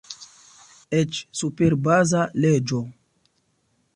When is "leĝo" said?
2.45-2.83